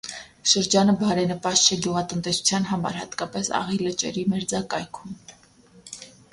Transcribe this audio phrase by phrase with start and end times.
[0.51, 5.17] Շրջանը բարենպաստ չէ գյուղատնտեսության համար, հատկապես աղի լճերի մերձակայքում։